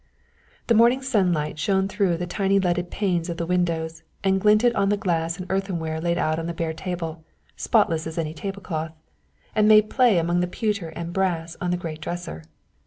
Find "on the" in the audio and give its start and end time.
4.73-4.97, 6.39-6.55, 11.61-11.77